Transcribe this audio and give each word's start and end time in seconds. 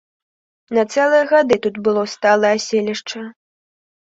На 0.77 0.85
цэлыя 0.95 1.25
гады 1.33 1.55
тут 1.65 1.75
было 1.89 2.07
сталае 2.15 2.51
аселішча. 2.61 3.21